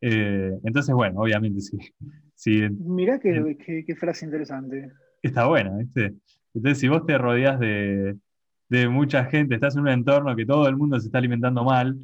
Eh, 0.00 0.52
entonces, 0.62 0.94
bueno, 0.94 1.20
obviamente 1.20 1.60
sí. 1.60 1.78
sí 2.34 2.68
Mirá 2.70 3.18
qué, 3.18 3.94
frase 3.98 4.26
interesante. 4.26 4.92
Está 5.22 5.46
buena, 5.46 5.76
¿viste? 5.76 6.14
Entonces, 6.56 6.80
si 6.80 6.88
vos 6.88 7.04
te 7.04 7.18
rodeas 7.18 7.60
de, 7.60 8.16
mucha 8.88 9.26
gente, 9.26 9.56
estás 9.56 9.76
en 9.76 9.82
un 9.82 9.88
entorno 9.88 10.34
que 10.34 10.46
todo 10.46 10.66
el 10.68 10.76
mundo 10.76 10.98
se 10.98 11.08
está 11.08 11.18
alimentando 11.18 11.62
mal, 11.64 11.98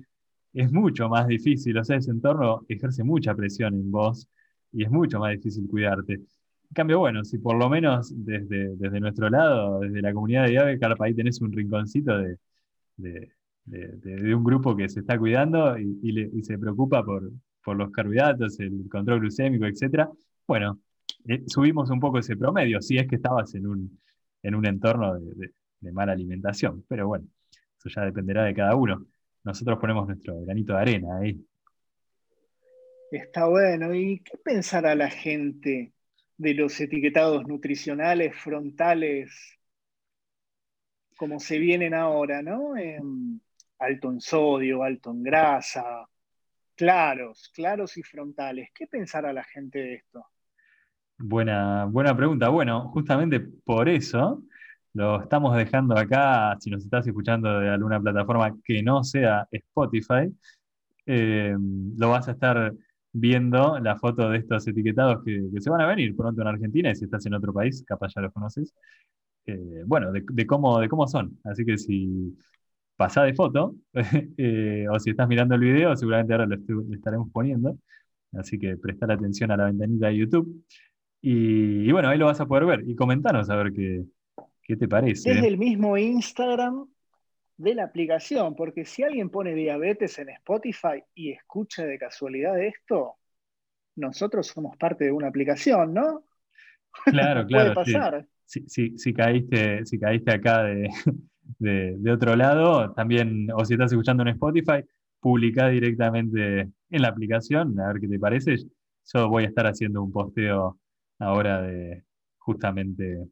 es 0.53 0.71
mucho 0.71 1.09
más 1.09 1.27
difícil. 1.27 1.79
O 1.79 1.85
sea, 1.85 1.97
ese 1.97 2.11
entorno 2.11 2.63
ejerce 2.69 3.03
mucha 3.03 3.35
presión 3.35 3.73
en 3.75 3.91
vos 3.91 4.29
y 4.73 4.85
es 4.85 4.91
mucho 4.91 5.19
más 5.21 5.33
difícil 5.33 5.67
cuidarte. 5.69 6.15
En 6.15 6.75
cambio, 6.75 6.99
bueno, 6.99 7.25
si 7.25 7.39
por 7.39 7.57
lo 7.57 7.71
menos 7.71 8.13
desde, 8.15 8.77
desde 8.77 9.01
nuestro 9.01 9.31
lado, 9.31 9.81
desde 9.81 10.03
la 10.03 10.13
comunidad 10.13 10.45
de 10.45 10.55
Yavecarp, 10.55 11.01
ahí 11.01 11.15
tenés 11.15 11.41
un 11.41 11.53
rinconcito 11.53 12.19
de, 12.19 12.39
de, 12.97 14.35
un 14.35 14.45
grupo 14.45 14.77
que 14.77 14.89
se 14.89 15.01
está 15.01 15.19
cuidando 15.19 15.79
y, 15.79 16.43
se 16.43 16.59
preocupa 16.59 17.03
por, 17.03 17.31
por, 17.65 17.77
los 17.77 17.91
carbohidratos, 17.91 18.61
el 18.61 18.87
control 18.91 19.21
glucémico, 19.21 19.65
etc. 19.65 20.09
Bueno, 20.47 20.79
eh, 21.27 21.43
subimos 21.47 21.89
un 21.91 22.01
poco 22.01 22.19
ese 22.19 22.37
promedio, 22.37 22.83
si 22.83 22.99
es 22.99 23.07
que 23.07 23.17
estabas 23.17 23.55
en 23.55 23.67
un, 23.67 23.99
en 24.43 24.55
un 24.55 24.67
entorno 24.67 25.19
de, 25.19 25.53
mala 25.93 26.13
alimentación. 26.13 26.85
Pero 26.89 27.09
bueno, 27.09 27.27
eso 27.79 27.89
ya 27.89 28.03
dependerá 28.03 28.45
de 28.45 28.55
cada 28.55 28.75
uno. 28.75 29.07
Nosotros 29.45 29.79
ponemos 29.79 30.07
nuestro 30.07 30.41
granito 30.43 30.75
de 30.75 30.81
arena 30.81 31.19
ahí. 31.19 31.45
Está 33.11 33.47
bueno. 33.47 33.95
¿Y 33.95 34.21
qué 34.21 34.39
pensará 34.39 34.95
la 34.95 35.11
gente 35.11 35.93
de 36.37 36.55
los 36.55 36.81
etiquetados 36.81 37.47
nutricionales 37.47 38.37
frontales 38.37 39.59
como 41.17 41.39
se 41.39 41.59
vienen 41.59 41.95
ahora, 41.95 42.43
¿no? 42.43 42.75
alto 43.79 44.11
en 44.11 44.21
sodio, 44.21 44.83
alto 44.83 45.11
en 45.11 45.23
grasa, 45.23 46.09
claros, 46.75 47.51
claros 47.55 47.97
y 47.97 48.03
frontales. 48.03 48.71
¿Qué 48.75 48.87
pensará 48.87 49.33
la 49.33 49.45
gente 49.45 49.79
de 49.79 49.95
esto? 49.95 50.27
Buena, 51.25 51.85
buena 51.85 52.17
pregunta. 52.17 52.49
Bueno, 52.49 52.89
justamente 52.89 53.39
por 53.41 53.89
eso 53.89 54.43
lo 54.93 55.23
estamos 55.23 55.57
dejando 55.57 55.97
acá, 55.97 56.57
si 56.61 56.69
nos 56.69 56.83
estás 56.85 57.07
escuchando 57.07 57.61
de 57.61 57.69
alguna 57.69 58.01
plataforma 58.01 58.57
que 58.65 58.83
no 58.83 59.05
sea 59.05 59.47
Spotify, 59.53 60.35
eh, 61.07 61.57
lo 61.97 62.11
vas 62.11 62.27
a 62.29 62.33
estar 62.33 62.75
viendo 63.13 63.79
la 63.79 63.97
foto 63.99 64.31
de 64.31 64.39
estos 64.39 64.67
etiquetados 64.67 65.23
que, 65.25 65.49
se 65.61 65.71
van 65.71 65.83
a 65.83 65.87
venir 65.87 66.17
pronto 66.17 66.43
en 66.43 66.49
Argentina 66.49 66.91
y 66.91 66.97
si 66.97 67.05
estás 67.05 67.25
en 67.27 67.35
otro 67.35 67.53
país, 67.53 67.85
capaz 67.87 68.13
ya 68.15 68.23
los 68.23 68.33
conoces. 68.33 68.75
Eh, 69.47 69.83
bueno, 69.87 70.11
de, 70.13 70.47
cómo, 70.47 70.81
de 70.81 70.89
cómo 70.89 71.07
son. 71.07 71.39
Así 71.45 71.65
que 71.65 71.79
si 71.79 72.37
pasás 72.97 73.27
de 73.27 73.35
foto 73.35 73.77
eh, 74.39 74.87
o 74.91 74.99
si 74.99 75.11
estás 75.11 75.29
mirando 75.29 75.55
el 75.55 75.61
video, 75.61 75.97
seguramente 75.97 76.33
ahora 76.35 76.47
lo, 76.47 76.57
estaremos 76.95 77.31
poniendo. 77.33 77.79
Así 78.33 78.59
que 78.59 78.77
presta 78.77 79.13
atención 79.13 79.51
a 79.53 79.57
la 79.57 79.67
ventanita 79.67 80.09
de 80.09 80.17
YouTube. 80.17 80.65
Y, 81.25 81.91
bueno, 81.93 82.09
ahí 82.09 82.19
lo 82.19 82.27
vas 82.27 82.41
a 82.41 82.47
poder 82.47 82.67
ver 82.67 82.83
y 82.85 82.97
comentanos 82.97 83.49
a 83.49 83.55
ver 83.55 83.73
qué, 83.73 84.05
qué 84.63 84.77
te 84.77 84.89
parece. 84.89 85.31
Es 85.31 85.45
el 85.45 85.57
mismo 85.57 85.97
Instagram 85.97 86.89
de 87.57 87.77
la 87.77 87.85
aplicación, 87.85 88.57
porque 88.57 88.85
si 88.85 89.05
alguien 89.05 89.31
pone 89.31 89.55
diabetes 89.55 90.19
en 90.19 90.31
Spotify 90.31 91.03
y 91.15 91.31
escucha 91.31 91.85
de 91.85 91.97
casualidad 91.97 92.61
esto, 92.61 93.15
nosotros 93.95 94.49
somos 94.49 94.77
parte 94.77 95.05
de 95.05 95.13
una 95.13 95.29
aplicación, 95.29 95.95
¿no? 95.95 96.25
Claro, 97.05 97.47
claro. 97.47 97.75
Puede 97.75 97.75
pasar. 97.75 98.27
Si, 98.45 98.99
si, 98.99 99.15
caíste, 99.15 99.87
si 99.87 99.99
caíste 99.99 100.33
acá 100.33 100.65
de, 100.65 100.91
de, 101.59 102.13
otro 102.13 102.37
lado, 102.37 102.93
también, 102.93 103.49
o 103.55 103.65
si 103.65 103.75
estás 103.75 103.93
escuchando 103.93 104.25
en 104.25 104.31
Spotify, 104.31 104.85
publica 105.21 105.69
directamente 105.69 106.69
en 106.91 107.03
la 107.03 107.09
aplicación, 107.09 107.79
a 107.81 107.93
ver 107.93 108.01
qué 108.01 108.09
te 108.09 108.19
parece. 108.19 108.57
Yo 109.15 109.29
voy 109.29 109.45
a 109.45 109.49
estar 109.49 109.67
haciendo 109.67 110.03
un 110.03 110.13
posteo 110.13 110.79
ahora 111.23 111.63
de 111.63 112.05
justamente 112.39 113.29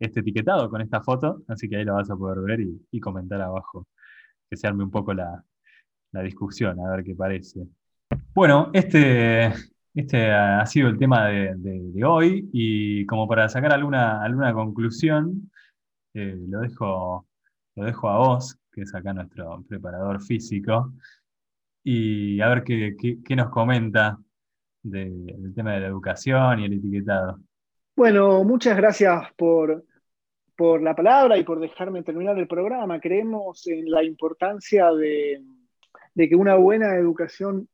este 0.00 0.20
etiquetado 0.20 0.68
con 0.68 0.80
esta 0.80 1.00
foto, 1.00 1.42
así 1.48 1.68
que 1.68 1.76
ahí 1.76 1.84
lo 1.84 1.94
vas 1.94 2.10
a 2.10 2.16
poder 2.16 2.40
ver 2.40 2.60
y, 2.90 3.00
comentar 3.00 3.40
abajo, 3.40 3.86
que 4.50 4.56
se 4.56 4.66
arme 4.66 4.84
un 4.84 4.90
poco 4.90 5.14
la, 5.14 5.44
discusión, 6.24 6.78
a 6.80 6.90
ver 6.90 7.04
qué 7.04 7.14
parece. 7.14 7.66
Bueno, 8.34 8.70
este, 8.72 9.52
este 9.94 10.30
ha 10.30 10.64
sido 10.66 10.88
el 10.88 10.98
tema 10.98 11.26
de, 11.28 12.04
hoy 12.04 12.50
y 12.52 13.06
como 13.06 13.26
para 13.28 13.48
sacar 13.48 13.72
alguna, 13.72 14.22
alguna 14.22 14.52
conclusión, 14.52 15.50
eh, 16.14 16.36
lo, 16.48 16.60
dejo, 16.60 17.26
lo 17.76 17.84
dejo 17.84 18.08
a 18.08 18.18
vos, 18.18 18.58
que 18.72 18.82
es 18.82 18.94
acá 18.94 19.14
nuestro 19.14 19.64
preparador 19.68 20.20
físico, 20.22 20.92
y 21.84 22.40
a 22.40 22.48
ver 22.48 22.64
qué, 22.64 23.36
nos 23.36 23.50
comenta 23.50 24.18
del 24.82 25.52
tema 25.54 25.74
de 25.74 25.80
la 25.80 25.86
educación 25.86 26.60
y 26.60 26.64
el 26.66 26.74
etiquetado. 26.74 27.38
Bueno, 27.94 28.42
muchas 28.44 28.76
gracias 28.76 29.32
por, 29.36 29.84
por 30.56 30.82
la 30.82 30.94
palabra 30.94 31.36
y 31.38 31.44
por 31.44 31.60
dejarme 31.60 32.02
terminar 32.02 32.38
el 32.38 32.48
programa. 32.48 33.00
Creemos 33.00 33.66
en 33.66 33.90
la 33.90 34.02
importancia 34.02 34.90
de, 34.92 35.42
que 36.16 36.36
una 36.36 36.54
buena 36.56 36.96
educación 36.96 37.68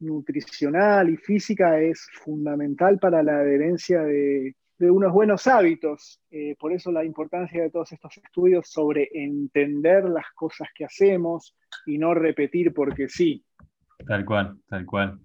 nutricional 0.00 1.10
y 1.10 1.16
física 1.16 1.80
es 1.80 2.08
fundamental 2.12 2.98
para 2.98 3.22
la 3.22 3.38
adherencia 3.40 4.02
de, 4.02 4.54
unos 4.80 5.12
buenos 5.12 5.46
hábitos. 5.46 6.20
Eh, 6.30 6.54
por 6.58 6.72
eso 6.72 6.92
la 6.92 7.04
importancia 7.04 7.62
de 7.62 7.70
todos 7.70 7.92
estos 7.92 8.16
estudios 8.16 8.70
sobre 8.70 9.08
entender 9.12 10.04
las 10.04 10.26
cosas 10.34 10.68
que 10.74 10.84
hacemos 10.84 11.56
y 11.86 11.98
no 11.98 12.14
repetir 12.14 12.72
porque 12.72 13.08
sí. 13.08 13.44
Tal 14.06 14.24
cual, 14.24 14.56
tal 14.68 14.86
cual. 14.86 15.18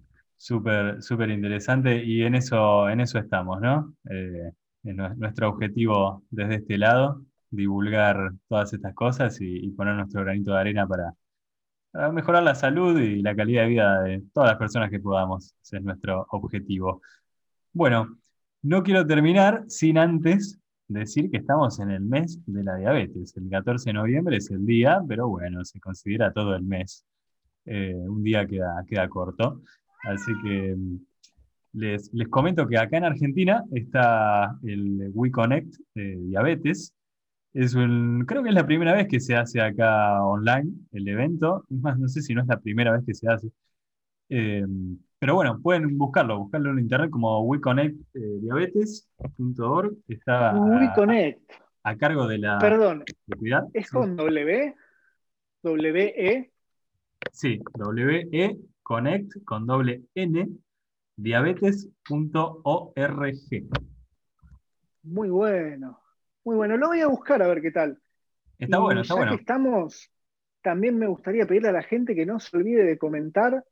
Súper, 0.44 1.30
interesante 1.30 2.04
y 2.04 2.22
en 2.22 2.34
eso, 2.34 2.90
en 2.90 3.00
eso 3.00 3.18
estamos, 3.18 3.62
¿no? 3.62 3.94
Eh, 4.10 4.52
es 4.82 4.94
nuestro 5.16 5.48
objetivo 5.48 6.22
desde 6.28 6.56
este 6.56 6.76
lado, 6.76 7.22
divulgar 7.48 8.30
todas 8.46 8.70
estas 8.74 8.92
cosas 8.94 9.38
y, 9.40 9.70
poner 9.70 9.94
nuestro 9.94 10.20
granito 10.22 10.52
de 10.52 10.60
arena 10.60 10.86
para, 10.86 11.14
mejorar 12.12 12.42
la 12.42 12.54
salud 12.54 13.00
y 13.00 13.22
la 13.22 13.34
calidad 13.34 13.62
de 13.62 13.68
vida 13.68 14.02
de 14.02 14.22
todas 14.34 14.50
las 14.50 14.58
personas 14.58 14.90
que 14.90 15.00
podamos. 15.00 15.54
Ese 15.62 15.78
es 15.78 15.82
nuestro 15.82 16.26
objetivo. 16.28 17.00
Bueno, 17.72 18.18
no 18.60 18.82
quiero 18.82 19.06
terminar 19.06 19.64
sin 19.68 19.96
antes 19.96 20.60
decir 20.88 21.30
que 21.30 21.38
estamos 21.38 21.80
en 21.80 21.90
el 21.90 22.02
mes 22.02 22.38
de 22.44 22.64
la 22.64 22.76
diabetes. 22.76 23.34
El 23.38 23.48
14 23.48 23.88
de 23.88 23.94
noviembre 23.94 24.36
es 24.36 24.50
el 24.50 24.66
día, 24.66 25.00
pero 25.08 25.26
bueno, 25.26 25.64
se 25.64 25.80
considera 25.80 26.34
todo 26.34 26.54
el 26.54 26.64
mes. 26.64 27.06
Eh, 27.64 27.94
un 27.94 28.22
día 28.22 28.46
queda, 28.46 28.84
queda 28.86 29.08
corto. 29.08 29.62
Así 30.06 30.32
que 30.42 30.74
les, 31.72 32.10
comento 32.30 32.66
que 32.66 32.78
acá 32.78 32.96
en 32.98 33.04
Argentina 33.04 33.62
está 33.72 34.58
el 34.62 35.10
WeConnect 35.12 35.74
eh, 35.96 36.16
Diabetes. 36.20 36.94
Es 37.52 37.74
creo 37.74 38.42
que 38.42 38.48
es 38.48 38.54
la 38.54 38.66
primera 38.66 38.94
vez 38.94 39.06
que 39.08 39.20
se 39.20 39.36
hace 39.36 39.60
acá 39.60 40.22
online 40.22 40.72
el 40.92 41.06
evento. 41.08 41.64
Es 41.70 41.80
más, 41.80 41.98
no 41.98 42.08
sé 42.08 42.22
si 42.22 42.34
no 42.34 42.40
es 42.42 42.48
la 42.48 42.60
primera 42.60 42.92
vez 42.92 43.02
que 43.06 43.14
se 43.14 43.28
hace. 43.28 43.50
Eh, 44.28 44.64
pero 45.18 45.34
bueno, 45.34 45.58
pueden 45.60 45.96
buscarlo, 45.96 46.38
buscarlo 46.38 46.70
en 46.70 46.80
internet 46.80 47.10
como 47.10 47.40
WeConnectDiabetes.org. 47.42 49.92
Eh, 49.92 49.96
está 50.08 50.54
WeConnect. 50.54 51.40
A, 51.84 51.96
cargo 51.96 52.26
de 52.26 52.38
la. 52.38 52.58
Perdón. 52.58 53.04
¿Es 53.72 53.90
con 53.90 54.16
W? 54.16 54.74
¿W-E? 55.62 56.50
Sí, 57.30 57.60
W-E 57.74 58.58
Connect 58.84 59.42
con 59.44 59.66
doble 59.66 60.04
N 60.14 60.46
diabetes.org. 61.16 61.92
Muy 65.02 65.28
bueno, 65.30 66.00
muy 66.44 66.56
bueno. 66.56 66.76
Lo 66.76 66.88
voy 66.88 67.00
a 67.00 67.06
buscar 67.06 67.42
a 67.42 67.48
ver 67.48 67.62
qué 67.62 67.70
tal. 67.70 67.98
Está 68.58 68.78
bueno, 68.78 69.00
está 69.00 69.14
bueno. 69.14 69.34
estamos, 69.34 70.10
también 70.62 70.98
me 70.98 71.06
gustaría 71.06 71.46
pedirle 71.46 71.70
a 71.70 71.72
la 71.72 71.82
gente 71.82 72.14
que 72.14 72.26
no 72.26 72.38
se 72.38 72.56
olvide 72.56 72.84
de 72.84 72.98
comentar 72.98 73.64